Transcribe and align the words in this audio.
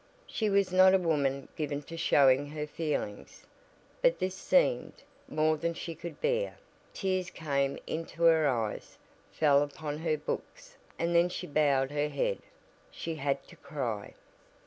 She 0.25 0.49
was 0.49 0.71
not 0.73 0.95
a 0.95 0.97
woman 0.97 1.47
given 1.55 1.83
to 1.83 1.95
showing 1.95 2.47
her 2.47 2.65
feelings, 2.65 3.45
but 4.01 4.17
this 4.17 4.33
seemed 4.33 5.03
more 5.27 5.57
than 5.57 5.75
she 5.75 5.93
could 5.93 6.19
bear; 6.19 6.57
tears 6.91 7.29
came 7.29 7.77
into 7.85 8.23
her 8.23 8.47
eyes, 8.47 8.97
fell 9.31 9.61
upon 9.61 9.99
her 9.99 10.17
books 10.17 10.75
and 10.97 11.15
then 11.15 11.29
she 11.29 11.45
bowed 11.45 11.91
her 11.91 12.09
head 12.09 12.39
she 12.89 13.13
had 13.17 13.47
to 13.49 13.55
cry! 13.57 14.15